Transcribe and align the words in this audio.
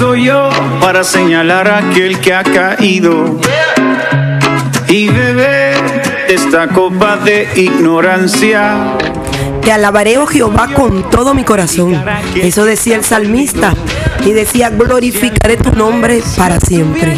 soy 0.00 0.24
yo 0.24 0.48
para 0.80 1.04
señalar 1.04 1.68
a 1.68 1.76
aquel 1.76 2.18
que 2.20 2.32
ha 2.32 2.42
caído 2.42 3.38
y 4.88 5.08
beber 5.08 5.76
esta 6.26 6.68
copa 6.68 7.18
de 7.18 7.46
ignorancia. 7.54 8.96
Te 9.60 9.70
alabaré, 9.70 10.16
oh 10.16 10.24
Jehová, 10.24 10.68
con 10.72 11.10
todo 11.10 11.34
mi 11.34 11.44
corazón. 11.44 12.02
Eso 12.34 12.64
decía 12.64 12.96
el 12.96 13.04
salmista. 13.04 13.74
Y 14.24 14.32
decía, 14.32 14.70
glorificaré 14.70 15.58
tu 15.58 15.72
nombre 15.72 16.22
para 16.34 16.58
siempre. 16.60 17.14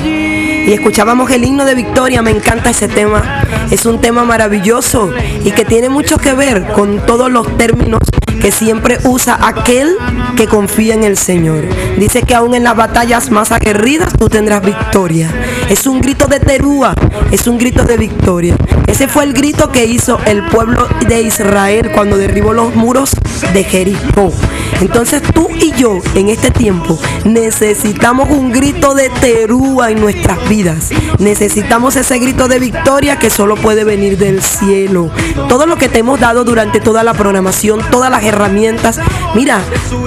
Y 0.67 0.73
escuchábamos 0.73 1.31
el 1.31 1.45
himno 1.45 1.65
de 1.65 1.77
victoria, 1.77 2.21
me 2.21 2.33
encanta 2.33 2.71
ese 2.71 2.89
tema. 2.89 3.45
Es 3.71 3.87
un 3.87 4.01
tema 4.01 4.25
maravilloso 4.25 5.13
y 5.45 5.53
que 5.53 5.65
tiene 5.65 5.89
mucho 5.89 6.19
que 6.19 6.35
ver 6.35 6.65
con 6.73 6.99
todos 7.07 7.31
los 7.31 7.57
términos 7.57 8.01
que 8.43 8.51
siempre 8.51 8.99
usa 9.05 9.39
aquel 9.41 9.97
que 10.37 10.49
confía 10.49 10.95
en 10.95 11.05
el 11.05 11.17
Señor. 11.17 11.65
Dice 11.97 12.23
que 12.23 12.35
aún 12.35 12.55
en 12.55 12.65
las 12.65 12.77
batallas 12.77 13.31
más 13.31 13.53
aguerridas 13.53 14.13
tú 14.19 14.29
tendrás 14.29 14.63
victoria. 14.63 15.31
Es 15.71 15.87
un 15.87 16.01
grito 16.01 16.27
de 16.27 16.41
terúa, 16.41 16.95
es 17.31 17.47
un 17.47 17.57
grito 17.57 17.85
de 17.85 17.97
victoria. 17.97 18.57
Ese 18.89 19.07
fue 19.07 19.25
el 19.25 19.33
grito 19.33 19.71
que 19.71 19.85
hizo 19.85 20.19
el 20.27 20.45
pueblo 20.47 20.89
de 21.09 21.23
Israel 21.23 21.93
cuando 21.95 22.19
derribó 22.19 22.53
los 22.53 22.75
muros 22.75 23.13
de 23.55 23.63
Jericó. 23.63 24.33
Entonces 24.81 25.23
tú 25.23 25.49
y 25.51 25.73
yo 25.73 25.99
en 26.15 26.29
este 26.29 26.51
tiempo 26.51 26.99
necesitamos 27.25 28.31
un 28.31 28.53
grito 28.53 28.95
de 28.95 29.11
terúa 29.11 29.91
en 29.91 30.01
nuestras 30.01 30.49
vidas. 30.49 30.91
Necesitamos 31.19 31.97
ese 31.97 32.19
grito 32.19 32.49
de 32.49 32.59
victoria 32.59 33.19
que 33.19 33.31
solo 33.31 33.57
puede 33.57 33.85
venir 33.85 34.19
del 34.19 34.43
cielo. 34.43 35.11
Todo 35.49 35.67
lo 35.67 35.77
que 35.77 35.89
te 35.89 36.01
hemos 36.01 36.21
dado 36.21 36.45
durante 36.45 36.81
toda 36.81 37.05
la 37.05 37.15
programación, 37.15 37.81
todas 37.91 38.11
las 38.11 38.25
herramientas, 38.25 38.99
mira, 39.35 39.63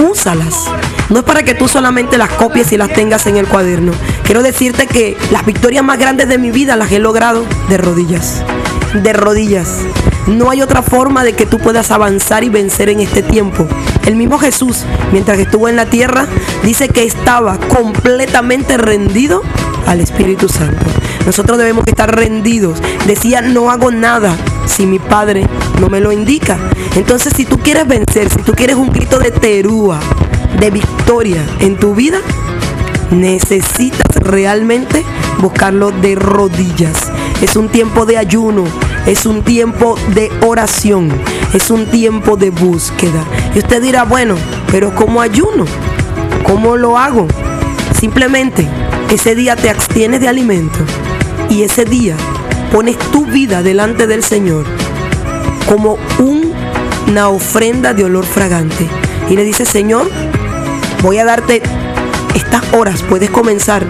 úsalas. 0.09 0.65
No 1.09 1.19
es 1.19 1.23
para 1.23 1.43
que 1.43 1.53
tú 1.53 1.67
solamente 1.67 2.17
las 2.17 2.29
copies 2.31 2.71
y 2.71 2.77
las 2.77 2.91
tengas 2.91 3.27
en 3.27 3.37
el 3.37 3.47
cuaderno. 3.47 3.91
Quiero 4.23 4.41
decirte 4.41 4.87
que 4.87 5.15
las 5.31 5.45
victorias 5.45 5.83
más 5.83 5.99
grandes 5.99 6.27
de 6.27 6.37
mi 6.37 6.51
vida 6.51 6.75
las 6.75 6.91
he 6.91 6.99
logrado 6.99 7.45
de 7.69 7.77
rodillas. 7.77 8.43
De 8.93 9.13
rodillas. 9.13 9.81
No 10.27 10.49
hay 10.49 10.63
otra 10.63 10.81
forma 10.81 11.23
de 11.23 11.33
que 11.33 11.45
tú 11.45 11.59
puedas 11.59 11.91
avanzar 11.91 12.43
y 12.43 12.49
vencer 12.49 12.89
en 12.89 12.99
este 12.99 13.21
tiempo. 13.21 13.67
El 14.05 14.15
mismo 14.15 14.37
Jesús, 14.37 14.83
mientras 15.11 15.39
estuvo 15.39 15.67
en 15.67 15.75
la 15.75 15.87
tierra, 15.87 16.27
dice 16.63 16.89
que 16.89 17.03
estaba 17.03 17.57
completamente 17.57 18.77
rendido 18.77 19.41
al 19.87 19.99
Espíritu 19.99 20.47
Santo. 20.47 20.85
Nosotros 21.25 21.57
debemos 21.57 21.85
estar 21.87 22.15
rendidos. 22.15 22.79
Decía, 23.07 23.41
no 23.41 23.71
hago 23.71 23.91
nada 23.91 24.35
si 24.67 24.85
mi 24.85 24.99
Padre 24.99 25.47
no 25.79 25.89
me 25.89 25.99
lo 25.99 26.11
indica. 26.11 26.57
Entonces, 26.95 27.33
si 27.35 27.45
tú 27.45 27.57
quieres 27.59 27.87
vencer, 27.87 28.29
si 28.29 28.37
tú 28.43 28.53
quieres 28.53 28.75
un 28.75 28.91
grito 28.91 29.19
de 29.19 29.31
terúa, 29.31 29.99
de 30.59 30.69
victoria 30.69 31.43
en 31.59 31.77
tu 31.77 31.95
vida, 31.95 32.19
necesitas 33.11 34.15
realmente 34.17 35.03
buscarlo 35.39 35.91
de 35.91 36.15
rodillas. 36.15 37.11
Es 37.41 37.55
un 37.55 37.69
tiempo 37.69 38.05
de 38.05 38.17
ayuno, 38.17 38.65
es 39.05 39.25
un 39.25 39.43
tiempo 39.43 39.95
de 40.13 40.31
oración, 40.45 41.11
es 41.53 41.69
un 41.69 41.85
tiempo 41.85 42.37
de 42.37 42.49
búsqueda. 42.49 43.23
Y 43.53 43.59
usted 43.59 43.81
dirá, 43.81 44.03
bueno, 44.03 44.35
pero 44.71 44.93
¿cómo 44.95 45.21
ayuno? 45.21 45.65
¿Cómo 46.43 46.75
lo 46.75 46.97
hago? 46.97 47.27
Simplemente 47.99 48.67
ese 49.11 49.35
día 49.35 49.55
te 49.55 49.69
abstienes 49.69 50.21
de 50.21 50.27
alimento 50.27 50.79
y 51.49 51.63
ese 51.63 51.85
día 51.85 52.15
pones 52.71 52.97
tu 53.11 53.25
vida 53.25 53.63
delante 53.63 54.07
del 54.07 54.23
Señor 54.23 54.65
como 55.69 55.97
una 56.19 57.29
ofrenda 57.29 57.93
de 57.93 58.03
olor 58.03 58.25
fragante. 58.25 58.87
Y 59.29 59.35
le 59.35 59.43
dices, 59.43 59.69
Señor, 59.69 60.09
voy 61.01 61.17
a 61.17 61.25
darte 61.25 61.61
estas 62.35 62.61
horas, 62.73 63.01
puedes 63.03 63.29
comenzar 63.29 63.85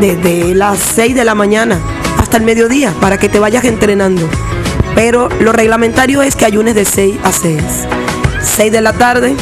desde 0.00 0.54
las 0.54 0.78
6 0.78 1.14
de 1.14 1.24
la 1.24 1.34
mañana 1.34 1.78
hasta 2.18 2.36
el 2.36 2.42
mediodía 2.42 2.92
para 3.00 3.18
que 3.18 3.28
te 3.28 3.38
vayas 3.38 3.64
entrenando. 3.64 4.28
Pero 4.96 5.28
lo 5.40 5.52
reglamentario 5.52 6.22
es 6.22 6.34
que 6.34 6.46
ayunes 6.46 6.74
de 6.74 6.86
6 6.86 7.18
a 7.22 7.30
6. 7.30 7.62
6 8.42 8.72
de 8.72 8.80
la 8.80 8.94
tarde 8.94 9.36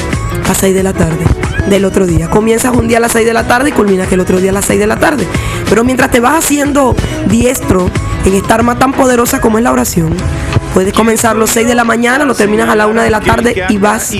a 0.50 0.52
6 0.52 0.74
de 0.74 0.82
la 0.82 0.92
tarde 0.92 1.24
del 1.68 1.84
otro 1.84 2.06
día. 2.06 2.28
Comienzas 2.28 2.74
un 2.74 2.88
día 2.88 2.98
a 2.98 3.00
las 3.00 3.12
6 3.12 3.24
de 3.24 3.32
la 3.32 3.46
tarde 3.46 3.70
y 3.70 3.72
culminas 3.72 4.10
el 4.12 4.18
otro 4.20 4.40
día 4.40 4.50
a 4.50 4.54
las 4.54 4.64
6 4.66 4.80
de 4.80 4.86
la 4.88 4.96
tarde. 4.96 5.26
Pero 5.68 5.84
mientras 5.84 6.10
te 6.10 6.18
vas 6.18 6.44
haciendo 6.44 6.96
diestro 7.26 7.88
en 8.24 8.34
esta 8.34 8.56
arma 8.56 8.78
tan 8.78 8.92
poderosa 8.92 9.40
como 9.40 9.58
es 9.58 9.64
la 9.64 9.70
oración, 9.70 10.14
puedes 10.74 10.92
comenzar 10.92 11.36
los 11.36 11.50
6 11.50 11.68
de 11.68 11.74
la 11.76 11.84
mañana, 11.84 12.24
lo 12.24 12.34
terminas 12.34 12.68
a 12.68 12.74
la 12.74 12.88
1 12.88 13.02
de 13.02 13.10
la 13.10 13.20
tarde 13.20 13.64
y 13.68 13.78
vas 13.78 14.12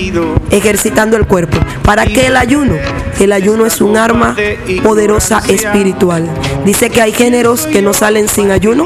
ejercitando 0.49 1.17
el 1.17 1.27
cuerpo. 1.27 1.57
¿Para 1.83 2.05
qué 2.05 2.27
el 2.27 2.37
ayuno? 2.37 2.75
El 3.19 3.33
ayuno 3.33 3.65
es 3.65 3.81
un 3.81 3.97
arma 3.97 4.35
poderosa 4.81 5.41
espiritual. 5.47 6.27
Dice 6.65 6.89
que 6.89 7.01
hay 7.01 7.11
géneros 7.11 7.67
que 7.67 7.81
no 7.81 7.93
salen 7.93 8.29
sin 8.29 8.51
ayuno 8.51 8.85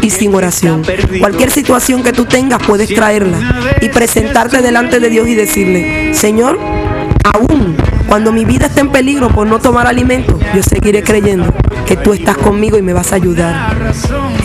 y 0.00 0.10
sin 0.10 0.34
oración. 0.34 0.82
Cualquier 1.20 1.50
situación 1.50 2.02
que 2.02 2.12
tú 2.12 2.24
tengas 2.24 2.62
puedes 2.66 2.92
traerla 2.92 3.38
y 3.80 3.90
presentarte 3.90 4.62
delante 4.62 4.98
de 4.98 5.10
Dios 5.10 5.28
y 5.28 5.34
decirle, 5.34 6.14
Señor, 6.14 6.58
aún 7.22 7.76
cuando 8.08 8.32
mi 8.32 8.44
vida 8.44 8.66
esté 8.66 8.80
en 8.80 8.90
peligro 8.90 9.28
por 9.28 9.46
no 9.46 9.58
tomar 9.58 9.86
alimento, 9.86 10.38
yo 10.54 10.62
seguiré 10.62 11.02
creyendo 11.02 11.54
que 11.86 11.96
tú 11.96 12.12
estás 12.12 12.36
conmigo 12.38 12.78
y 12.78 12.82
me 12.82 12.92
vas 12.92 13.12
a 13.12 13.16
ayudar. 13.16 13.92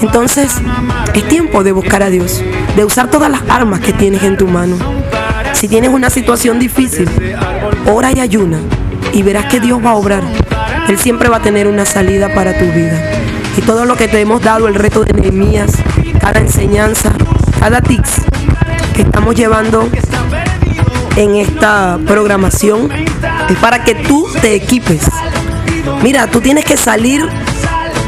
Entonces, 0.02 0.52
es 1.14 1.28
tiempo 1.28 1.64
de 1.64 1.72
buscar 1.72 2.04
a 2.04 2.10
Dios, 2.10 2.44
de 2.76 2.86
usar 2.86 3.10
todas 3.10 3.30
las 3.32 3.42
armas 3.50 3.80
que 3.80 3.94
tienes 3.94 4.24
en 4.24 4.38
tu 4.38 4.48
mano. 4.48 4.78
Si 5.54 5.68
tienes 5.68 5.90
una 5.90 6.10
situación 6.10 6.60
difícil, 6.60 7.10
ora 7.86 8.12
y 8.12 8.20
ayuna 8.20 8.60
y 9.14 9.24
verás 9.24 9.46
que 9.46 9.60
Dios 9.60 9.84
va 9.84 9.92
a 9.92 9.96
obrar. 9.96 10.24
Él 10.90 10.98
siempre 10.98 11.30
va 11.30 11.38
a 11.38 11.42
tener 11.42 11.68
una 11.68 11.86
salida 11.86 12.34
para 12.34 12.58
tu 12.58 12.66
vida. 12.66 13.02
Y 13.58 13.62
todo 13.62 13.86
lo 13.86 13.96
que 13.96 14.08
te 14.08 14.20
hemos 14.20 14.42
dado, 14.42 14.68
el 14.68 14.76
reto 14.76 15.04
de 15.04 15.14
Nehemías, 15.14 15.72
cada 16.20 16.40
enseñanza, 16.40 17.14
cada 17.60 17.82
tips 17.82 18.22
que 18.94 19.04
estamos 19.04 19.36
llevando 19.36 19.88
en 21.16 21.36
esta 21.36 21.98
programación 22.06 22.90
es 23.50 23.58
para 23.58 23.84
que 23.84 23.96
tú 23.96 24.28
te 24.42 24.56
equipes. 24.56 25.02
Mira, 26.04 26.28
tú 26.28 26.42
tienes 26.42 26.66
que 26.66 26.78
salir 26.78 27.28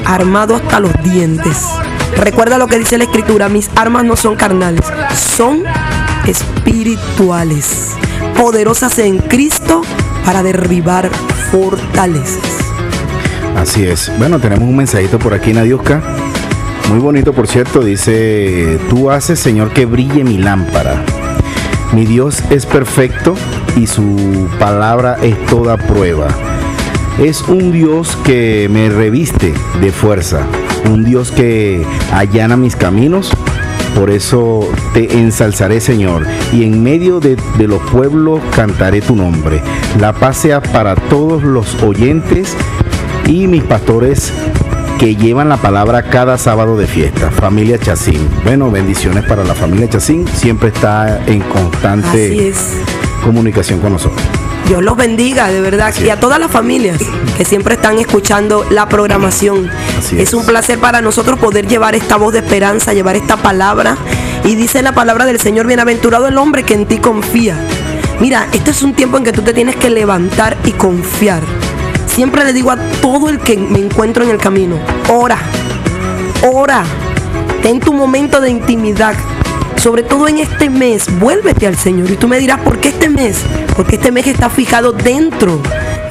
armado 0.08 0.56
hasta 0.56 0.80
los 0.80 0.92
dientes. 1.04 1.66
Recuerda 2.16 2.58
lo 2.58 2.68
que 2.68 2.80
dice 2.80 2.98
la 2.98 3.04
escritura, 3.04 3.50
mis 3.50 3.70
armas 3.76 4.04
no 4.06 4.16
son 4.16 4.36
carnales, 4.36 4.86
son 5.14 5.64
espirituales, 6.26 7.92
poderosas 8.36 8.98
en 9.00 9.20
Cristo 9.20 9.82
para 10.26 10.42
derribar 10.42 11.10
fortalezas. 11.52 12.42
Así 13.56 13.86
es. 13.86 14.12
Bueno, 14.18 14.40
tenemos 14.40 14.68
un 14.68 14.78
mensajito 14.78 15.20
por 15.20 15.34
aquí, 15.34 15.54
Nadiuska. 15.54 16.02
Muy 16.90 17.00
bonito, 17.00 17.34
por 17.34 17.48
cierto. 17.48 17.82
Dice, 17.82 18.80
tú 18.90 19.12
haces, 19.12 19.40
Señor, 19.40 19.72
que 19.72 19.86
brille 19.86 20.24
mi 20.24 20.38
lámpara. 20.38 21.04
Mi 21.94 22.06
Dios 22.06 22.44
es 22.50 22.66
perfecto 22.66 23.36
y 23.76 23.88
su 23.88 24.48
palabra 24.60 25.18
es 25.22 25.44
toda 25.48 25.78
prueba. 25.78 26.28
Es 27.20 27.42
un 27.42 27.72
Dios 27.72 28.16
que 28.24 28.70
me 28.72 28.90
reviste 28.90 29.52
de 29.82 29.92
fuerza, 29.92 30.46
un 30.88 31.04
Dios 31.04 31.32
que 31.32 31.84
allana 32.14 32.58
mis 32.58 32.76
caminos. 32.76 33.32
Por 33.96 34.12
eso 34.12 34.70
te 34.94 35.20
ensalzaré, 35.20 35.82
Señor, 35.82 36.28
y 36.54 36.64
en 36.64 36.84
medio 36.84 37.20
de, 37.20 37.36
de 37.58 37.68
los 37.68 37.82
pueblos 37.90 38.42
cantaré 38.56 39.02
tu 39.02 39.16
nombre. 39.16 39.62
La 40.00 40.14
paz 40.14 40.38
sea 40.38 40.62
para 40.62 40.94
todos 40.94 41.42
los 41.42 41.82
oyentes 41.82 42.56
y 43.26 43.48
mis 43.48 43.64
pastores 43.64 44.32
que 45.00 45.16
llevan 45.16 45.50
la 45.50 45.58
palabra 45.58 46.04
cada 46.04 46.38
sábado 46.38 46.78
de 46.78 46.86
fiesta. 46.86 47.32
Familia 47.32 47.80
Chacín. 47.80 48.28
Bueno, 48.44 48.70
bendiciones 48.70 49.26
para 49.26 49.44
la 49.44 49.56
familia 49.56 49.90
Chacín. 49.90 50.28
Siempre 50.28 50.70
está 50.70 51.20
en 51.26 51.42
constante 51.42 52.54
comunicación 53.24 53.80
con 53.80 53.94
nosotros. 53.94 54.37
Dios 54.68 54.84
los 54.84 54.98
bendiga, 54.98 55.48
de 55.48 55.62
verdad, 55.62 55.94
y 56.04 56.10
a 56.10 56.20
todas 56.20 56.40
las 56.40 56.52
familias 56.52 57.00
que 57.38 57.46
siempre 57.46 57.76
están 57.76 58.00
escuchando 58.00 58.66
la 58.70 58.90
programación. 58.90 59.72
Es. 59.98 60.12
es 60.12 60.34
un 60.34 60.46
placer 60.46 60.78
para 60.78 61.00
nosotros 61.02 61.40
poder 61.40 61.68
llevar 61.68 61.96
esta 61.96 62.18
voz 62.18 62.34
de 62.34 62.40
esperanza, 62.40 62.94
llevar 62.94 63.16
esta 63.16 63.38
palabra. 63.38 63.96
Y 64.44 64.56
dice 64.56 64.82
la 64.82 64.94
palabra 64.94 65.26
del 65.26 65.40
Señor, 65.40 65.68
bienaventurado 65.68 66.28
el 66.28 66.38
hombre 66.38 66.64
que 66.64 66.74
en 66.74 66.86
ti 66.86 66.98
confía. 66.98 67.58
Mira, 68.20 68.48
este 68.52 68.72
es 68.72 68.84
un 68.84 68.94
tiempo 68.94 69.18
en 69.18 69.24
que 69.24 69.32
tú 69.32 69.42
te 69.42 69.54
tienes 69.54 69.78
que 69.78 69.90
levantar 69.90 70.58
y 70.66 70.72
confiar. 70.72 71.42
Siempre 72.06 72.44
le 72.44 72.52
digo 72.52 72.72
a 72.72 72.78
todo 73.02 73.30
el 73.30 73.40
que 73.40 73.56
me 73.56 73.80
encuentro 73.80 74.26
en 74.26 74.32
el 74.32 74.38
camino, 74.38 74.78
ora, 75.08 75.38
ora, 76.44 76.84
ten 77.62 77.80
tu 77.80 77.94
momento 77.94 78.42
de 78.42 78.50
intimidad. 78.50 79.14
Sobre 79.78 80.04
todo 80.04 80.28
en 80.28 80.40
este 80.40 80.70
mes, 80.70 81.06
vuélvete 81.20 81.68
al 81.68 81.78
Señor. 81.78 82.10
Y 82.12 82.18
tú 82.18 82.28
me 82.28 82.40
dirás, 82.40 82.60
¿por 82.60 82.80
qué 82.80 82.90
este 82.90 83.10
mes? 83.10 83.44
Porque 83.76 83.96
este 83.96 84.12
mes 84.12 84.28
está 84.28 84.50
fijado 84.50 84.92
dentro 84.92 85.62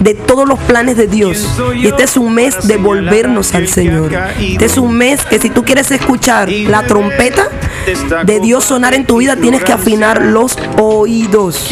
de 0.00 0.14
todos 0.14 0.48
los 0.48 0.58
planes 0.60 0.96
de 0.96 1.06
Dios. 1.06 1.46
Y 1.74 1.86
este 1.86 2.04
es 2.04 2.16
un 2.16 2.34
mes 2.34 2.66
de 2.66 2.76
volvernos 2.76 3.54
al 3.54 3.68
Señor. 3.68 4.12
Este 4.38 4.64
es 4.64 4.76
un 4.76 4.96
mes 4.96 5.24
que 5.24 5.38
si 5.38 5.50
tú 5.50 5.64
quieres 5.64 5.90
escuchar 5.90 6.50
la 6.50 6.82
trompeta, 6.84 7.48
de 8.24 8.40
Dios 8.40 8.64
sonar 8.64 8.94
en 8.94 9.06
tu 9.06 9.18
vida, 9.18 9.36
tienes 9.36 9.62
que 9.62 9.72
afinar 9.72 10.20
los 10.20 10.58
oídos. 10.78 11.68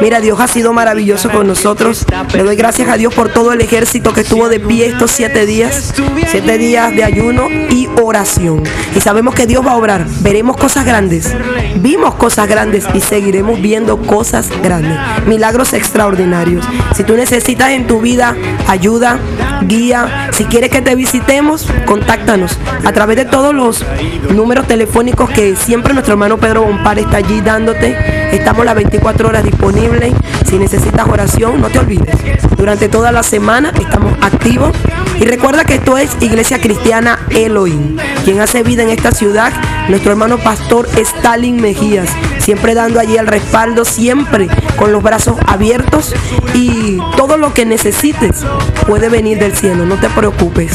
Mira, 0.00 0.20
Dios 0.20 0.38
ha 0.40 0.46
sido 0.46 0.72
maravilloso 0.72 1.30
con 1.30 1.46
nosotros. 1.46 2.06
Le 2.32 2.44
doy 2.44 2.56
gracias 2.56 2.88
a 2.88 2.96
Dios 2.96 3.12
por 3.12 3.30
todo 3.30 3.52
el 3.52 3.60
ejército 3.60 4.12
que 4.12 4.20
estuvo 4.20 4.48
de 4.48 4.60
pie 4.60 4.86
estos 4.86 5.10
siete 5.10 5.46
días, 5.46 5.92
siete 6.30 6.58
días 6.58 6.94
de 6.94 7.02
ayuno 7.02 7.48
y 7.50 7.88
oración. 8.00 8.62
Y 8.94 9.00
sabemos 9.00 9.34
que 9.34 9.46
Dios 9.46 9.66
va 9.66 9.72
a 9.72 9.76
obrar. 9.76 10.06
Veremos 10.20 10.56
cosas 10.56 10.84
grandes. 10.84 11.34
Vimos 11.76 12.14
cosas 12.14 12.48
grandes 12.48 12.84
y 12.94 13.00
seguiremos 13.00 13.60
viendo 13.60 13.98
cosas 13.98 14.48
grandes. 14.62 14.96
Milagros 15.26 15.72
extraordinarios. 15.72 16.64
Si 16.94 17.02
tú 17.02 17.14
necesitas 17.16 17.49
en 17.58 17.86
tu 17.86 18.00
vida 18.00 18.36
ayuda, 18.68 19.18
guía, 19.62 20.28
si 20.32 20.44
quieres 20.44 20.70
que 20.70 20.80
te 20.80 20.94
visitemos, 20.94 21.66
contáctanos 21.84 22.56
a 22.84 22.92
través 22.92 23.16
de 23.16 23.24
todos 23.24 23.52
los 23.52 23.84
números 24.30 24.68
telefónicos 24.68 25.28
que 25.30 25.56
siempre 25.56 25.92
nuestro 25.92 26.12
hermano 26.12 26.38
Pedro 26.38 26.62
Bompar 26.62 27.00
está 27.00 27.16
allí 27.16 27.40
dándote. 27.40 27.96
Estamos 28.32 28.64
las 28.64 28.76
24 28.76 29.28
horas 29.28 29.42
disponibles. 29.42 30.14
Si 30.48 30.58
necesitas 30.58 31.08
oración, 31.08 31.60
no 31.60 31.68
te 31.68 31.80
olvides. 31.80 32.16
Durante 32.56 32.88
toda 32.88 33.10
la 33.10 33.24
semana 33.24 33.72
estamos 33.80 34.14
activos. 34.20 34.70
Y 35.18 35.24
recuerda 35.24 35.64
que 35.64 35.74
esto 35.74 35.98
es 35.98 36.16
Iglesia 36.20 36.60
Cristiana 36.60 37.18
Elohim. 37.30 37.96
Quien 38.24 38.40
hace 38.40 38.62
vida 38.62 38.84
en 38.84 38.90
esta 38.90 39.10
ciudad, 39.10 39.52
nuestro 39.88 40.12
hermano 40.12 40.38
pastor 40.38 40.88
Stalin 40.96 41.60
Mejías. 41.60 42.10
Siempre 42.50 42.74
dando 42.74 42.98
allí 42.98 43.16
el 43.16 43.28
respaldo, 43.28 43.84
siempre 43.84 44.48
con 44.74 44.90
los 44.90 45.04
brazos 45.04 45.36
abiertos. 45.46 46.12
Y 46.52 46.98
todo 47.16 47.36
lo 47.36 47.54
que 47.54 47.64
necesites 47.64 48.44
puede 48.88 49.08
venir 49.08 49.38
del 49.38 49.54
cielo. 49.54 49.86
No 49.86 50.00
te 50.00 50.08
preocupes. 50.08 50.72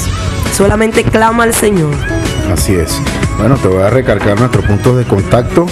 Solamente 0.55 1.03
clama 1.03 1.43
al 1.43 1.53
Señor. 1.53 1.93
Así 2.49 2.75
es. 2.75 2.97
Bueno, 3.37 3.57
te 3.57 3.67
voy 3.67 3.83
a 3.83 3.89
recargar 3.89 4.39
nuestros 4.39 4.63
puntos 4.63 4.95
de 4.95 5.03
contacto. 5.03 5.65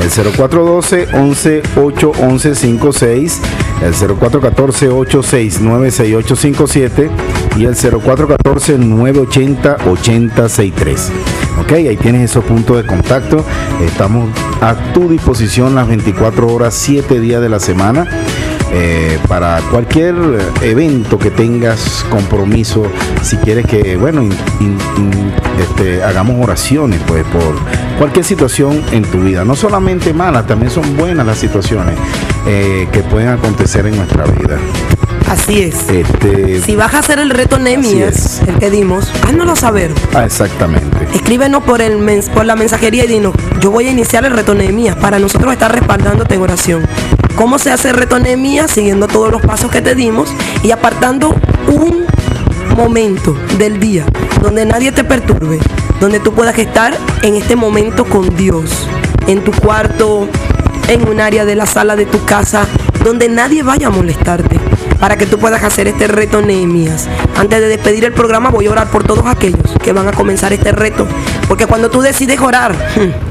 El 0.00 0.08
0412 0.08 1.08
11 1.12 1.62
8 1.76 2.12
11 2.22 2.54
56, 2.54 3.40
el 3.82 3.92
0414 3.92 4.88
869 4.88 5.90
6857 5.90 7.10
y 7.56 7.64
el 7.64 7.74
0414 7.74 8.78
980 8.78 9.76
8063. 9.86 11.12
Ok, 11.60 11.72
ahí 11.72 11.96
tienes 11.96 12.30
esos 12.30 12.44
puntos 12.44 12.76
de 12.76 12.86
contacto. 12.86 13.44
Estamos 13.84 14.30
a 14.60 14.74
tu 14.92 15.08
disposición 15.08 15.74
las 15.74 15.88
24 15.88 16.46
horas, 16.46 16.74
7 16.74 17.20
días 17.20 17.40
de 17.40 17.48
la 17.48 17.60
semana. 17.60 18.06
Eh, 18.72 19.18
para 19.26 19.60
cualquier 19.62 20.14
evento 20.62 21.18
que 21.18 21.32
tengas, 21.32 22.04
compromiso, 22.08 22.84
si 23.20 23.36
quieres 23.38 23.66
que, 23.66 23.96
bueno, 23.96 24.22
este, 25.58 26.04
hagamos 26.04 26.40
oraciones, 26.40 27.00
pues, 27.06 27.24
por 27.24 27.56
cualquier 27.98 28.24
situación 28.24 28.80
en 28.92 29.02
tu 29.02 29.20
vida. 29.22 29.44
No 29.44 29.56
solamente 29.56 30.14
malas, 30.14 30.46
también 30.46 30.70
son 30.70 30.96
buenas 30.96 31.26
las 31.26 31.38
situaciones 31.38 31.96
eh, 32.46 32.86
que 32.92 33.00
pueden 33.00 33.28
acontecer 33.28 33.86
en 33.86 33.96
nuestra 33.96 34.24
vida. 34.24 34.56
Así 35.30 35.62
es. 35.62 35.88
Este, 35.88 36.60
si 36.60 36.74
vas 36.74 36.92
a 36.92 36.98
hacer 36.98 37.20
el 37.20 37.30
reto 37.30 37.56
Nemias, 37.56 38.42
el 38.48 38.58
que 38.58 38.68
dimos, 38.68 39.12
háznoslo 39.22 39.54
saber. 39.54 39.92
Ah, 40.12 40.24
exactamente. 40.24 41.06
Escríbenos 41.14 41.62
por, 41.62 41.80
el 41.80 42.00
por 42.34 42.44
la 42.44 42.56
mensajería 42.56 43.04
y 43.04 43.06
dinos, 43.06 43.34
yo 43.60 43.70
voy 43.70 43.86
a 43.86 43.92
iniciar 43.92 44.24
el 44.24 44.32
reto 44.32 44.56
Nehemías 44.56 44.96
para 44.96 45.20
nosotros 45.20 45.52
estar 45.52 45.70
respaldándote 45.70 46.34
en 46.34 46.42
oración. 46.42 46.88
¿Cómo 47.36 47.60
se 47.60 47.70
hace 47.70 47.90
el 47.90 47.94
reto 47.94 48.18
Nehemías? 48.18 48.72
Siguiendo 48.72 49.06
todos 49.06 49.30
los 49.30 49.40
pasos 49.40 49.70
que 49.70 49.80
te 49.80 49.94
dimos 49.94 50.34
y 50.64 50.72
apartando 50.72 51.36
un 51.68 52.06
momento 52.76 53.36
del 53.56 53.78
día 53.78 54.06
donde 54.42 54.66
nadie 54.66 54.90
te 54.90 55.04
perturbe, 55.04 55.60
donde 56.00 56.18
tú 56.18 56.32
puedas 56.32 56.58
estar 56.58 56.92
en 57.22 57.36
este 57.36 57.54
momento 57.54 58.04
con 58.04 58.34
Dios, 58.34 58.88
en 59.28 59.44
tu 59.44 59.52
cuarto, 59.52 60.28
en 60.88 61.08
un 61.08 61.20
área 61.20 61.44
de 61.44 61.54
la 61.54 61.66
sala 61.66 61.94
de 61.94 62.06
tu 62.06 62.24
casa, 62.24 62.66
donde 63.04 63.28
nadie 63.28 63.62
vaya 63.62 63.86
a 63.86 63.90
molestarte, 63.90 64.58
para 65.00 65.16
que 65.16 65.26
tú 65.26 65.38
puedas 65.38 65.64
hacer 65.64 65.88
este 65.88 66.06
reto 66.06 66.42
Nehemías. 66.42 67.08
Antes 67.36 67.60
de 67.60 67.68
despedir 67.68 68.04
el 68.04 68.12
programa 68.12 68.50
voy 68.50 68.66
a 68.66 68.70
orar 68.70 68.90
por 68.90 69.02
todos 69.04 69.26
aquellos 69.26 69.58
que 69.82 69.92
van 69.92 70.06
a 70.06 70.12
comenzar 70.12 70.52
este 70.52 70.72
reto, 70.72 71.06
porque 71.48 71.66
cuando 71.66 71.90
tú 71.90 72.02
decides 72.02 72.38
orar, 72.40 72.74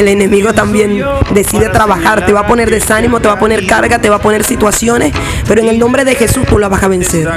el 0.00 0.08
enemigo 0.08 0.52
también 0.52 1.04
decide 1.32 1.68
trabajar, 1.68 2.26
te 2.26 2.32
va 2.32 2.40
a 2.40 2.46
poner 2.46 2.70
desánimo, 2.70 3.20
te 3.20 3.28
va 3.28 3.34
a 3.34 3.38
poner 3.38 3.66
carga, 3.66 4.00
te 4.00 4.10
va 4.10 4.16
a 4.16 4.20
poner 4.20 4.44
situaciones, 4.44 5.12
pero 5.46 5.60
en 5.60 5.68
el 5.68 5.78
nombre 5.78 6.04
de 6.04 6.14
Jesús 6.14 6.46
tú 6.46 6.58
la 6.58 6.68
vas 6.68 6.82
a 6.82 6.88
vencer. 6.88 7.28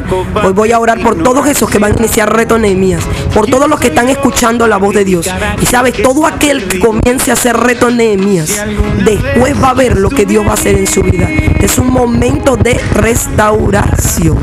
Hoy 0.44 0.54
voy 0.54 0.71
a 0.71 0.80
orar 0.80 1.01
por 1.01 1.21
todos 1.21 1.48
esos 1.48 1.69
que 1.69 1.80
van 1.80 1.94
a 1.94 1.95
iniciar 1.98 2.33
reto 2.33 2.57
Nehemías, 2.57 3.04
por 3.33 3.48
todos 3.48 3.69
los 3.69 3.80
que 3.80 3.88
están 3.88 4.09
escuchando 4.09 4.68
la 4.68 4.77
voz 4.77 4.94
de 4.95 5.06
Dios. 5.06 5.30
Y 5.62 5.65
sabes, 5.65 6.01
todo 6.01 6.25
aquel 6.25 6.68
que 6.68 6.80
comience 6.80 7.31
a 7.31 7.33
hacer 7.33 7.56
reto 7.56 7.89
Nehemías, 7.89 8.63
después 9.04 9.62
va 9.62 9.69
a 9.69 9.74
ver 9.74 9.98
lo 9.98 10.09
que 10.09 10.25
Dios 10.25 10.45
va 10.45 10.51
a 10.51 10.56
hacer 10.56 10.75
en 10.75 10.88
su 10.88 11.04
vida. 11.04 11.30
Es 11.59 11.77
un 11.77 11.92
momento 11.92 12.57
de 12.57 12.80
restauración. 12.94 14.38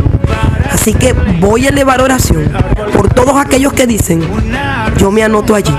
Así 0.71 0.95
que 0.95 1.13
voy 1.13 1.67
a 1.67 1.69
elevar 1.69 2.01
oración 2.03 2.53
por 2.93 3.13
todos 3.13 3.37
aquellos 3.37 3.73
que 3.73 3.87
dicen, 3.87 4.23
yo 4.97 5.11
me 5.11 5.23
anoto 5.23 5.55
allí. 5.55 5.75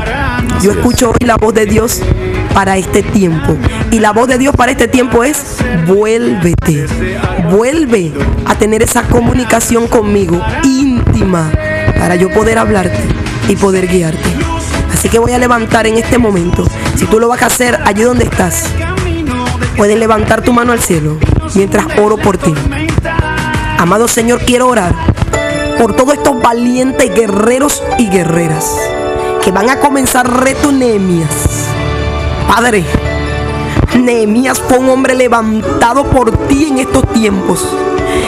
Yo 0.61 0.71
escucho 0.71 1.11
hoy 1.11 1.25
la 1.25 1.37
voz 1.37 1.53
de 1.53 1.65
Dios 1.65 2.01
para 2.55 2.77
este 2.77 3.03
tiempo. 3.03 3.57
Y 3.91 3.99
la 3.99 4.13
voz 4.13 4.29
de 4.29 4.37
Dios 4.37 4.55
para 4.55 4.71
este 4.71 4.87
tiempo 4.87 5.25
es, 5.25 5.57
vuélvete. 5.85 6.87
Vuelve 7.51 8.13
a 8.45 8.55
tener 8.55 8.81
esa 8.81 9.03
comunicación 9.03 9.87
conmigo 9.87 10.41
íntima 10.63 11.51
para 11.99 12.15
yo 12.15 12.31
poder 12.31 12.57
hablarte 12.57 12.97
y 13.49 13.57
poder 13.57 13.87
guiarte. 13.87 14.29
Así 14.91 15.09
que 15.09 15.19
voy 15.19 15.33
a 15.33 15.37
levantar 15.37 15.85
en 15.85 15.97
este 15.97 16.17
momento. 16.17 16.65
Si 16.95 17.05
tú 17.05 17.19
lo 17.19 17.27
vas 17.27 17.43
a 17.43 17.47
hacer 17.47 17.77
allí 17.83 18.03
donde 18.03 18.23
estás, 18.23 18.67
puedes 19.75 19.99
levantar 19.99 20.41
tu 20.41 20.53
mano 20.53 20.71
al 20.71 20.79
cielo 20.79 21.17
mientras 21.55 21.85
oro 21.99 22.15
por 22.15 22.37
ti. 22.37 22.53
Amado 23.77 24.07
Señor, 24.07 24.39
quiero 24.45 24.69
orar 24.69 24.95
por 25.77 25.93
todos 25.93 26.13
estos 26.13 26.41
valientes 26.41 27.13
guerreros 27.13 27.83
y 27.99 28.07
guerreras 28.07 28.71
que 29.43 29.51
van 29.51 29.69
a 29.69 29.79
comenzar 29.79 30.41
reto 30.41 30.71
Nehemías. 30.71 31.54
Padre, 32.47 32.85
Nehemías 33.97 34.59
fue 34.59 34.77
un 34.77 34.89
hombre 34.89 35.15
levantado 35.15 36.03
por 36.05 36.47
ti 36.47 36.67
en 36.69 36.77
estos 36.79 37.07
tiempos. 37.13 37.67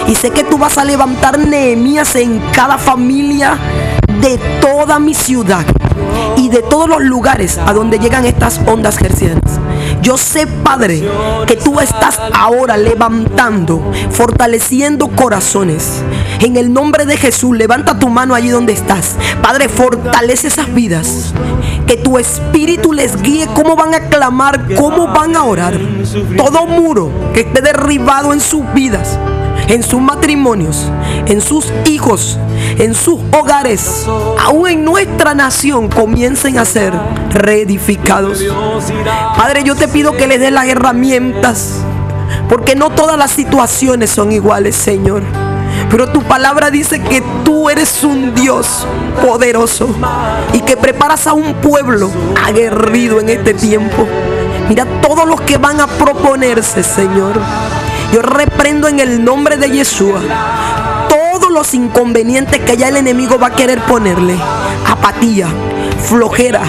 Y 0.07 0.15
sé 0.15 0.31
que 0.31 0.43
tú 0.43 0.57
vas 0.57 0.77
a 0.77 0.85
levantar 0.85 1.37
Nehemías 1.37 2.15
en 2.15 2.39
cada 2.51 2.77
familia 2.77 3.57
de 4.21 4.37
toda 4.59 4.99
mi 4.99 5.13
ciudad 5.13 5.65
y 6.35 6.49
de 6.49 6.61
todos 6.61 6.89
los 6.89 7.01
lugares 7.01 7.57
a 7.57 7.73
donde 7.73 7.99
llegan 7.99 8.25
estas 8.25 8.59
ondas 8.65 8.97
gercianas. 8.97 9.46
Yo 10.01 10.17
sé, 10.17 10.47
Padre, 10.47 11.03
que 11.45 11.55
tú 11.55 11.79
estás 11.79 12.19
ahora 12.33 12.77
levantando, 12.77 13.91
fortaleciendo 14.11 15.07
corazones. 15.09 16.01
En 16.39 16.57
el 16.57 16.71
nombre 16.71 17.05
de 17.05 17.17
Jesús, 17.17 17.55
levanta 17.57 17.99
tu 17.99 18.09
mano 18.09 18.35
allí 18.35 18.49
donde 18.49 18.73
estás. 18.73 19.15
Padre, 19.41 19.69
fortalece 19.69 20.47
esas 20.47 20.73
vidas. 20.73 21.33
Que 21.85 21.97
tu 21.97 22.17
espíritu 22.17 22.93
les 22.93 23.21
guíe 23.21 23.47
cómo 23.53 23.75
van 23.75 23.93
a 23.93 24.09
clamar, 24.09 24.75
cómo 24.75 25.07
van 25.07 25.35
a 25.35 25.43
orar. 25.43 25.79
Todo 26.35 26.65
muro 26.65 27.11
que 27.33 27.41
esté 27.41 27.61
derribado 27.61 28.33
en 28.33 28.39
sus 28.39 28.61
vidas 28.73 29.17
en 29.67 29.83
sus 29.83 30.01
matrimonios, 30.01 30.89
en 31.25 31.41
sus 31.41 31.71
hijos, 31.85 32.37
en 32.77 32.95
sus 32.95 33.19
hogares, 33.31 34.05
aún 34.39 34.67
en 34.67 34.85
nuestra 34.85 35.33
nación, 35.33 35.89
comiencen 35.89 36.57
a 36.57 36.65
ser 36.65 36.93
reedificados. 37.31 38.43
Padre, 39.37 39.63
yo 39.63 39.75
te 39.75 39.87
pido 39.87 40.13
que 40.13 40.27
les 40.27 40.39
des 40.39 40.51
las 40.51 40.65
herramientas, 40.65 41.73
porque 42.49 42.75
no 42.75 42.89
todas 42.89 43.17
las 43.17 43.31
situaciones 43.31 44.09
son 44.09 44.31
iguales, 44.31 44.75
Señor. 44.75 45.23
Pero 45.89 46.11
tu 46.11 46.21
palabra 46.23 46.71
dice 46.71 47.01
que 47.01 47.21
tú 47.43 47.69
eres 47.69 48.03
un 48.03 48.33
Dios 48.33 48.87
poderoso 49.25 49.89
y 50.53 50.61
que 50.61 50.75
preparas 50.75 51.27
a 51.27 51.33
un 51.33 51.53
pueblo 51.55 52.09
aguerrido 52.43 53.19
en 53.19 53.29
este 53.29 53.53
tiempo. 53.53 54.07
Mira 54.67 54.85
todos 55.01 55.25
los 55.27 55.39
que 55.41 55.57
van 55.57 55.79
a 55.79 55.87
proponerse, 55.87 56.83
Señor. 56.83 57.39
Yo 58.11 58.21
reprendo 58.21 58.87
en 58.87 58.99
el 58.99 59.23
nombre 59.23 59.57
de 59.57 59.69
Yeshua 59.69 60.21
todos 61.09 61.51
los 61.51 61.73
inconvenientes 61.73 62.59
que 62.61 62.77
ya 62.77 62.87
el 62.87 62.97
enemigo 62.97 63.37
va 63.37 63.47
a 63.47 63.55
querer 63.55 63.81
ponerle. 63.81 64.35
Apatía, 64.85 65.47
flojera, 66.07 66.61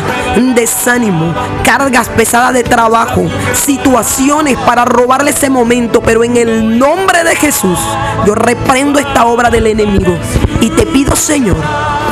desánimo, 0.55 1.33
cargas 1.63 2.09
pesadas 2.09 2.55
de 2.55 2.65
trabajo, 2.65 3.27
situaciones 3.55 4.57
para 4.59 4.85
robarle 4.85 5.31
ese 5.31 5.49
momento. 5.49 6.03
Pero 6.03 6.25
en 6.25 6.37
el 6.37 6.79
nombre 6.79 7.23
de 7.23 7.37
Jesús, 7.37 7.79
yo 8.27 8.35
reprendo 8.35 8.99
esta 8.99 9.25
obra 9.27 9.49
del 9.49 9.69
enemigo. 9.69 10.19
Y 10.61 10.71
te 10.71 10.87
pido, 10.87 11.15
Señor, 11.15 11.57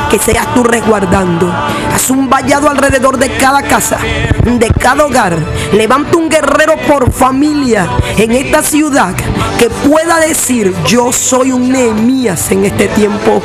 que 0.09 0.19
seas 0.19 0.53
tú 0.53 0.63
resguardando. 0.63 1.51
Haz 1.93 2.09
un 2.09 2.29
vallado 2.29 2.69
alrededor 2.69 3.17
de 3.17 3.35
cada 3.37 3.61
casa, 3.63 3.97
de 4.43 4.67
cada 4.79 5.05
hogar. 5.05 5.37
Levanta 5.73 6.17
un 6.17 6.29
guerrero 6.29 6.75
por 6.87 7.11
familia 7.11 7.87
en 8.17 8.31
esta 8.31 8.63
ciudad 8.63 9.15
que 9.59 9.69
pueda 9.69 10.19
decir, 10.19 10.73
yo 10.85 11.11
soy 11.11 11.51
un 11.51 11.71
Nehemías 11.71 12.51
en 12.51 12.65
este 12.65 12.87
tiempo. 12.89 13.41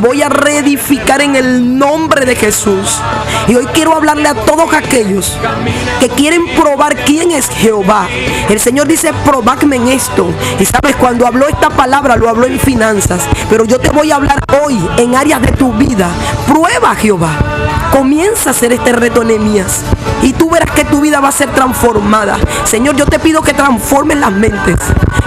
Voy 0.00 0.22
a 0.22 0.28
reedificar 0.28 1.20
en 1.20 1.36
el 1.36 1.78
nombre 1.78 2.24
de 2.24 2.36
Jesús. 2.36 3.00
Y 3.48 3.54
hoy 3.56 3.66
quiero 3.72 3.94
hablarle 3.94 4.28
a 4.28 4.34
todos 4.34 4.72
aquellos 4.72 5.36
que 6.00 6.08
quieren 6.08 6.46
probar 6.56 6.96
quién 7.04 7.32
es 7.32 7.48
Jehová. 7.48 8.08
El 8.48 8.60
Señor 8.60 8.86
dice, 8.86 9.12
probadme 9.24 9.76
en 9.76 9.88
esto. 9.88 10.30
Y 10.60 10.64
sabes, 10.64 10.96
cuando 10.96 11.26
habló 11.26 11.48
esta 11.48 11.70
palabra, 11.70 12.16
lo 12.16 12.28
habló 12.28 12.46
en 12.46 12.58
finanzas. 12.58 13.22
Pero 13.50 13.64
yo 13.64 13.78
te 13.78 13.90
voy 13.90 14.10
a 14.10 14.16
hablar 14.16 14.38
hoy 14.62 14.78
en 14.98 15.14
áreas 15.14 15.42
de 15.42 15.52
tu 15.52 15.72
vida. 15.72 15.97
Prueba 16.46 16.94
Jehová. 16.94 17.30
Comienza 17.90 18.50
a 18.50 18.52
hacer 18.52 18.72
este 18.72 18.92
reto 18.92 19.24
Nehemías. 19.24 19.82
Y 20.22 20.32
tú 20.32 20.50
verás 20.50 20.70
que 20.70 20.84
tu 20.84 21.00
vida 21.00 21.20
va 21.20 21.28
a 21.28 21.32
ser 21.32 21.50
transformada. 21.50 22.38
Señor, 22.64 22.96
yo 22.96 23.06
te 23.06 23.18
pido 23.18 23.42
que 23.42 23.54
transformes 23.54 24.18
las 24.18 24.32
mentes, 24.32 24.76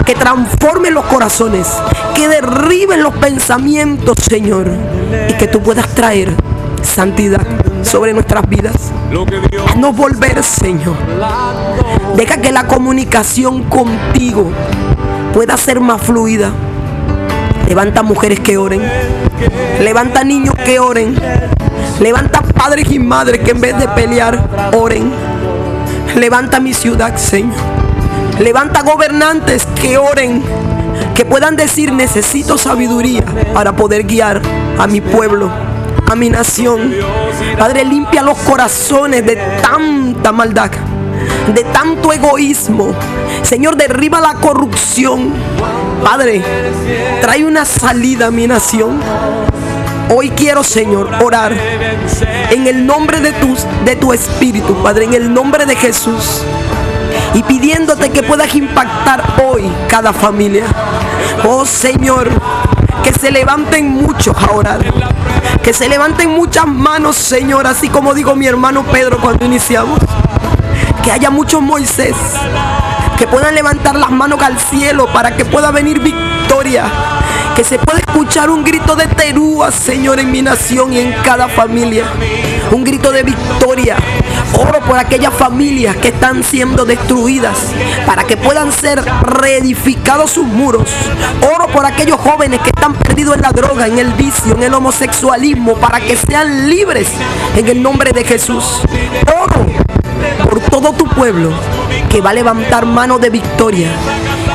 que 0.06 0.14
transformes 0.14 0.92
los 0.92 1.04
corazones, 1.06 1.68
que 2.14 2.28
derriben 2.28 3.02
los 3.02 3.14
pensamientos, 3.14 4.16
Señor. 4.28 4.70
Y 5.28 5.34
que 5.34 5.48
tú 5.48 5.62
puedas 5.62 5.88
traer 5.88 6.34
santidad 6.82 7.46
sobre 7.82 8.12
nuestras 8.12 8.48
vidas. 8.48 8.74
No 9.76 9.92
volver, 9.92 10.42
Señor. 10.42 10.96
Deja 12.16 12.38
que 12.38 12.52
la 12.52 12.66
comunicación 12.66 13.64
contigo 13.64 14.50
pueda 15.32 15.56
ser 15.56 15.80
más 15.80 16.00
fluida. 16.00 16.50
Levanta 17.68 18.02
mujeres 18.02 18.40
que 18.40 18.58
oren. 18.58 18.82
Levanta 19.80 20.24
niños 20.24 20.54
que 20.64 20.78
oren. 20.78 21.16
Levanta 22.00 22.42
padres 22.42 22.90
y 22.90 22.98
madres 22.98 23.40
que 23.40 23.52
en 23.52 23.60
vez 23.60 23.78
de 23.78 23.88
pelear, 23.88 24.72
oren. 24.74 25.12
Levanta 26.16 26.60
mi 26.60 26.74
ciudad, 26.74 27.16
Señor. 27.16 27.54
Levanta 28.38 28.82
gobernantes 28.82 29.66
que 29.80 29.98
oren. 29.98 30.42
Que 31.14 31.24
puedan 31.24 31.56
decir, 31.56 31.92
necesito 31.92 32.56
sabiduría 32.56 33.22
para 33.52 33.72
poder 33.72 34.04
guiar 34.04 34.40
a 34.78 34.86
mi 34.86 35.00
pueblo, 35.00 35.50
a 36.10 36.14
mi 36.14 36.30
nación. 36.30 36.94
Padre, 37.58 37.84
limpia 37.84 38.22
los 38.22 38.38
corazones 38.38 39.24
de 39.24 39.36
tanta 39.62 40.32
maldad, 40.32 40.70
de 41.54 41.64
tanto 41.64 42.12
egoísmo. 42.12 42.94
Señor, 43.42 43.76
derriba 43.76 44.20
la 44.20 44.34
corrupción. 44.34 45.32
Padre, 46.04 46.42
trae 47.20 47.44
una 47.44 47.64
salida 47.64 48.26
a 48.26 48.30
mi 48.30 48.46
nación. 48.46 49.00
Hoy 50.14 50.30
quiero, 50.30 50.62
Señor, 50.62 51.10
orar 51.22 51.56
en 52.50 52.66
el 52.66 52.86
nombre 52.86 53.20
de 53.20 53.32
tu, 53.32 53.56
de 53.84 53.96
tu 53.96 54.12
Espíritu, 54.12 54.74
Padre, 54.82 55.04
en 55.04 55.14
el 55.14 55.32
nombre 55.32 55.64
de 55.64 55.76
Jesús. 55.76 56.42
Y 57.34 57.42
pidiéndote 57.42 58.10
que 58.10 58.22
puedas 58.22 58.54
impactar 58.54 59.22
hoy 59.42 59.70
cada 59.88 60.12
familia. 60.12 60.64
Oh 61.46 61.64
Señor, 61.64 62.28
que 63.02 63.12
se 63.12 63.30
levanten 63.30 63.88
muchos 63.88 64.36
a 64.36 64.52
orar. 64.52 64.80
Que 65.62 65.72
se 65.72 65.88
levanten 65.88 66.30
muchas 66.30 66.66
manos, 66.66 67.16
Señor, 67.16 67.66
así 67.66 67.88
como 67.88 68.14
digo 68.14 68.34
mi 68.34 68.46
hermano 68.46 68.82
Pedro 68.84 69.18
cuando 69.18 69.44
iniciamos. 69.44 69.98
Que 71.02 71.10
haya 71.10 71.30
muchos 71.30 71.60
Moisés. 71.60 72.16
Que 73.18 73.26
puedan 73.26 73.54
levantar 73.54 73.94
las 73.96 74.10
manos 74.10 74.40
al 74.42 74.58
cielo 74.58 75.06
para 75.12 75.36
que 75.36 75.44
pueda 75.44 75.70
venir 75.70 76.00
victoria 76.00 76.84
que 77.56 77.64
se 77.64 77.78
pueda 77.78 77.98
escuchar 77.98 78.50
un 78.50 78.64
grito 78.64 78.94
de 78.94 79.06
terúa, 79.06 79.70
Señor, 79.70 80.20
en 80.20 80.30
mi 80.30 80.42
nación 80.42 80.92
y 80.92 81.00
en 81.00 81.12
cada 81.22 81.48
familia. 81.48 82.04
Un 82.70 82.84
grito 82.84 83.10
de 83.10 83.22
victoria. 83.22 83.96
Oro 84.54 84.80
por 84.80 84.98
aquellas 84.98 85.32
familias 85.34 85.96
que 85.96 86.08
están 86.08 86.42
siendo 86.44 86.84
destruidas 86.84 87.58
para 88.06 88.24
que 88.24 88.36
puedan 88.36 88.70
ser 88.70 89.02
reedificados 89.22 90.30
sus 90.30 90.46
muros. 90.46 90.88
Oro 91.54 91.68
por 91.68 91.84
aquellos 91.84 92.18
jóvenes 92.20 92.60
que 92.60 92.70
están 92.70 92.94
perdidos 92.94 93.36
en 93.36 93.42
la 93.42 93.50
droga, 93.50 93.86
en 93.86 93.98
el 93.98 94.12
vicio, 94.12 94.54
en 94.54 94.62
el 94.62 94.74
homosexualismo, 94.74 95.74
para 95.76 96.00
que 96.00 96.16
sean 96.16 96.68
libres 96.68 97.08
en 97.56 97.68
el 97.68 97.82
nombre 97.82 98.12
de 98.12 98.24
Jesús. 98.24 98.82
Oro 99.42 99.66
todo 100.72 100.94
tu 100.94 101.06
pueblo 101.06 101.50
que 102.08 102.22
va 102.22 102.30
a 102.30 102.32
levantar 102.32 102.86
mano 102.86 103.18
de 103.18 103.28
victoria 103.28 103.90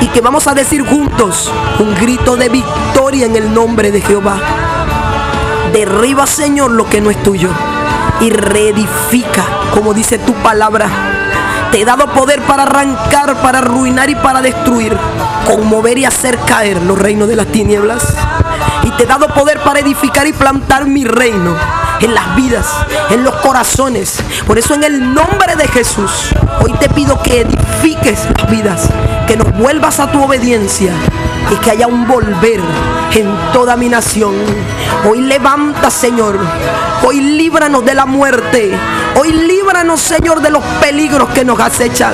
y 0.00 0.08
que 0.08 0.20
vamos 0.20 0.48
a 0.48 0.52
decir 0.52 0.84
juntos 0.84 1.48
un 1.78 1.94
grito 1.94 2.36
de 2.36 2.48
victoria 2.48 3.24
en 3.24 3.36
el 3.36 3.54
nombre 3.54 3.92
de 3.92 4.00
Jehová. 4.00 4.36
Derriba, 5.72 6.26
Señor, 6.26 6.72
lo 6.72 6.88
que 6.88 7.00
no 7.00 7.10
es 7.10 7.22
tuyo 7.22 7.50
y 8.20 8.30
reedifica, 8.30 9.44
como 9.72 9.94
dice 9.94 10.18
tu 10.18 10.32
palabra. 10.34 10.88
Te 11.70 11.82
he 11.82 11.84
dado 11.84 12.08
poder 12.08 12.42
para 12.42 12.64
arrancar, 12.64 13.40
para 13.40 13.58
arruinar 13.58 14.10
y 14.10 14.16
para 14.16 14.42
destruir, 14.42 14.96
conmover 15.46 15.98
y 15.98 16.04
hacer 16.04 16.36
caer 16.40 16.82
los 16.82 16.98
reinos 16.98 17.28
de 17.28 17.36
las 17.36 17.46
tinieblas. 17.46 18.02
Te 18.98 19.04
he 19.04 19.06
dado 19.06 19.28
poder 19.28 19.60
para 19.60 19.78
edificar 19.78 20.26
y 20.26 20.32
plantar 20.32 20.84
mi 20.86 21.04
reino 21.04 21.56
en 22.00 22.14
las 22.14 22.34
vidas, 22.34 22.66
en 23.10 23.22
los 23.22 23.32
corazones. 23.36 24.18
Por 24.44 24.58
eso 24.58 24.74
en 24.74 24.82
el 24.82 25.14
nombre 25.14 25.54
de 25.54 25.68
Jesús, 25.68 26.10
hoy 26.60 26.72
te 26.80 26.88
pido 26.88 27.22
que 27.22 27.42
edifiques 27.42 28.26
las 28.36 28.50
vidas, 28.50 28.88
que 29.28 29.36
nos 29.36 29.56
vuelvas 29.56 30.00
a 30.00 30.10
tu 30.10 30.20
obediencia 30.20 30.92
y 31.48 31.54
que 31.58 31.70
haya 31.70 31.86
un 31.86 32.08
volver 32.08 32.60
en 33.12 33.32
toda 33.52 33.76
mi 33.76 33.88
nación. 33.88 34.34
Hoy 35.08 35.20
levanta, 35.20 35.92
Señor. 35.92 36.36
Hoy 37.06 37.20
líbranos 37.20 37.84
de 37.84 37.94
la 37.94 38.04
muerte. 38.04 38.76
Hoy 39.14 39.30
líbranos, 39.30 39.57
Señor, 39.78 40.42
de 40.42 40.50
los 40.50 40.62
peligros 40.80 41.28
que 41.30 41.44
nos 41.44 41.60
acechan. 41.60 42.12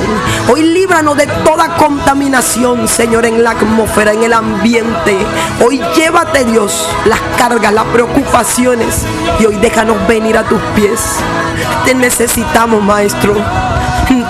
Hoy 0.50 0.62
líbranos 0.62 1.16
de 1.16 1.26
toda 1.26 1.76
contaminación, 1.76 2.86
Señor, 2.86 3.24
en 3.24 3.42
la 3.42 3.52
atmósfera, 3.52 4.12
en 4.12 4.22
el 4.22 4.34
ambiente. 4.34 5.16
Hoy 5.64 5.80
llévate, 5.96 6.44
Dios, 6.44 6.86
las 7.06 7.20
cargas, 7.38 7.72
las 7.72 7.86
preocupaciones. 7.86 9.06
Y 9.40 9.46
hoy 9.46 9.56
déjanos 9.56 9.96
venir 10.06 10.36
a 10.36 10.44
tus 10.44 10.60
pies. 10.76 11.00
Te 11.86 11.94
necesitamos, 11.94 12.82
Maestro. 12.82 13.34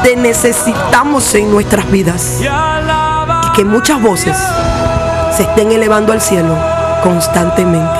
Te 0.04 0.14
necesitamos 0.14 1.34
en 1.34 1.50
nuestras 1.50 1.90
vidas. 1.90 2.40
Y 2.40 3.52
que 3.56 3.64
muchas 3.64 4.00
voces 4.00 4.36
se 5.36 5.42
estén 5.42 5.72
elevando 5.72 6.12
al 6.12 6.20
cielo 6.20 6.56
constantemente. 7.02 7.98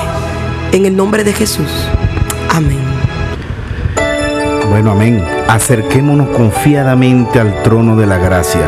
En 0.71 0.85
el 0.85 0.95
nombre 0.95 1.25
de 1.25 1.33
Jesús. 1.33 1.69
Amén. 2.49 2.84
Bueno, 4.75 4.91
amén. 4.91 5.23
Acerquémonos 5.47 6.27
confiadamente 6.35 7.39
al 7.39 7.63
trono 7.63 7.95
de 7.95 8.05
la 8.07 8.17
gracia 8.17 8.67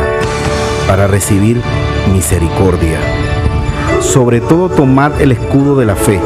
para 0.86 1.06
recibir 1.06 1.60
misericordia. 2.10 2.98
Sobre 4.00 4.40
todo 4.40 4.70
tomad 4.70 5.20
el 5.20 5.32
escudo 5.32 5.76
de 5.76 5.84
la 5.84 5.96
fe, 5.96 6.18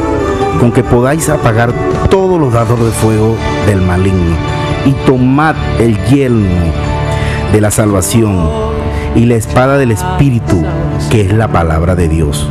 con 0.57 0.71
que 0.71 0.85
podáis 0.85 1.27
apagar 1.27 1.73
todos 2.09 2.39
los 2.39 2.53
dados 2.53 2.79
de 2.79 2.91
fuego 2.91 3.35
del 3.67 3.81
maligno. 3.81 4.37
Y 4.85 4.93
tomad 5.05 5.57
el 5.81 6.01
yelmo 6.05 6.71
de 7.51 7.59
la 7.59 7.69
salvación 7.69 8.49
y 9.17 9.25
la 9.25 9.35
espada 9.35 9.77
del 9.77 9.91
Espíritu, 9.91 10.63
que 11.09 11.23
es 11.23 11.33
la 11.33 11.49
palabra 11.49 11.93
de 11.95 12.07
Dios. 12.07 12.49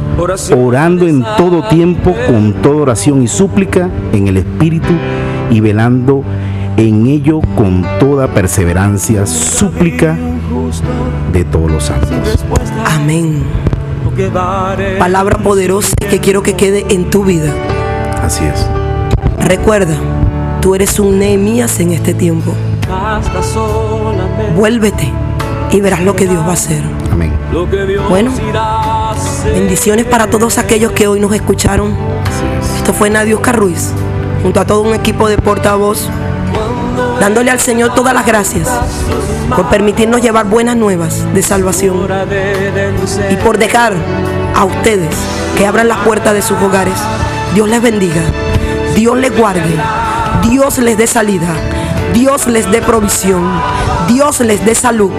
Orando 0.54 1.08
en 1.08 1.24
todo 1.38 1.66
tiempo 1.68 2.14
con 2.26 2.52
toda 2.60 2.82
oración 2.82 3.22
y 3.22 3.26
súplica 3.26 3.88
en 4.12 4.28
el 4.28 4.36
Espíritu 4.36 4.92
y 5.50 5.60
velando 5.60 6.24
en 6.24 6.51
ello 6.76 7.40
con 7.56 7.84
toda 7.98 8.28
perseverancia, 8.28 9.26
súplica 9.26 10.16
de 11.32 11.44
todos 11.44 11.70
los 11.70 11.84
santos. 11.84 12.44
Amén. 12.84 13.42
Palabra 14.98 15.38
poderosa 15.38 15.94
que 16.10 16.18
quiero 16.18 16.42
que 16.42 16.54
quede 16.54 16.86
en 16.90 17.10
tu 17.10 17.24
vida. 17.24 17.52
Así 18.22 18.44
es. 18.44 18.66
Recuerda, 19.46 19.96
tú 20.60 20.74
eres 20.74 20.98
un 20.98 21.18
Nehemías 21.18 21.80
en 21.80 21.92
este 21.92 22.14
tiempo. 22.14 22.52
Vuélvete 24.56 25.10
y 25.70 25.80
verás 25.80 26.02
lo 26.02 26.14
que 26.14 26.26
Dios 26.26 26.42
va 26.42 26.50
a 26.50 26.52
hacer. 26.52 26.82
Amén. 27.10 27.32
Bueno, 28.08 28.30
bendiciones 29.44 30.04
para 30.06 30.28
todos 30.28 30.58
aquellos 30.58 30.92
que 30.92 31.06
hoy 31.06 31.20
nos 31.20 31.32
escucharon. 31.34 31.94
Esto 32.76 32.92
fue 32.92 33.10
Nadia 33.10 33.34
Oscar 33.34 33.56
Ruiz, 33.56 33.92
junto 34.42 34.60
a 34.60 34.66
todo 34.66 34.82
un 34.82 34.94
equipo 34.94 35.28
de 35.28 35.38
portavoz, 35.38 36.08
dándole 37.22 37.52
al 37.52 37.60
Señor 37.60 37.94
todas 37.94 38.12
las 38.14 38.26
gracias 38.26 38.68
por 39.54 39.68
permitirnos 39.68 40.20
llevar 40.20 40.46
buenas 40.46 40.74
nuevas 40.74 41.32
de 41.32 41.40
salvación 41.40 42.08
y 43.30 43.36
por 43.36 43.58
dejar 43.58 43.94
a 44.56 44.64
ustedes 44.64 45.14
que 45.56 45.64
abran 45.64 45.86
las 45.86 45.98
puertas 45.98 46.34
de 46.34 46.42
sus 46.42 46.60
hogares. 46.60 46.98
Dios 47.54 47.68
les 47.68 47.80
bendiga, 47.80 48.22
Dios 48.96 49.16
les 49.16 49.38
guarde, 49.38 49.72
Dios 50.50 50.78
les 50.78 50.98
dé 50.98 51.06
salida, 51.06 51.46
Dios 52.12 52.48
les 52.48 52.68
dé 52.72 52.82
provisión, 52.82 53.48
Dios 54.08 54.40
les 54.40 54.64
dé 54.64 54.74
salud. 54.74 55.12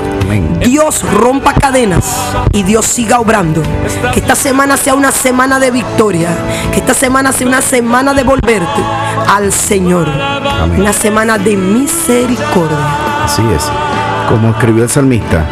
Dios 0.60 1.04
rompa 1.14 1.54
cadenas 1.54 2.06
y 2.52 2.64
Dios 2.64 2.86
siga 2.86 3.20
obrando. 3.20 3.62
Que 4.14 4.20
esta 4.20 4.36
semana 4.36 4.78
sea 4.78 4.96
una 4.96 5.12
semana 5.12 5.60
de 5.60 5.72
victoria. 5.72 6.30
Que 6.72 6.80
esta 6.80 6.94
semana 6.94 7.32
sea 7.32 7.48
una 7.48 7.62
semana 7.62 8.14
de 8.14 8.24
volverte 8.24 8.82
al 9.28 9.52
Señor. 9.52 10.08
Una 10.78 10.94
semana 10.94 11.38
de 11.38 11.56
misericordia. 11.56 13.24
Así 13.26 13.42
es. 13.56 13.64
Como 14.30 14.52
escribió 14.52 14.84
el 14.84 14.90
salmista, 14.90 15.46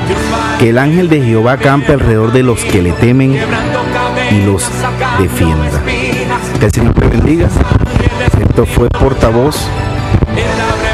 que 0.57 0.69
el 0.69 0.77
ángel 0.77 1.09
de 1.09 1.21
Jehová 1.21 1.57
campe 1.57 1.93
alrededor 1.93 2.31
de 2.31 2.43
los 2.43 2.63
que 2.63 2.81
le 2.81 2.93
temen 2.93 3.37
y 4.31 4.45
los 4.45 4.69
defienda. 5.19 5.81
Que 6.59 6.65
el 6.65 6.71
Señor 6.71 6.93
te 6.93 7.07
bendiga. 7.07 7.47
Esto 8.39 8.65
fue 8.65 8.87
portavoz 8.89 9.67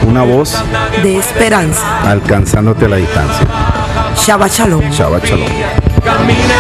una 0.08 0.24
voz 0.24 0.56
de 1.04 1.18
esperanza 1.18 2.02
alcanzándote 2.02 2.86
a 2.86 2.90
la 2.90 2.96
distancia. 2.98 3.48
Shabbat 4.18 4.52
Shalom. 4.52 4.84
Shabbat 4.92 5.26
Shalom. 5.26 5.48
Camina. 6.04 6.58